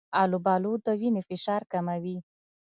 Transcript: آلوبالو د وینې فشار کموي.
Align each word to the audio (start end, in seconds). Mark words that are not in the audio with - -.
آلوبالو 0.21 0.73
د 0.85 0.87
وینې 0.99 1.21
فشار 1.29 1.61
کموي. 1.71 2.17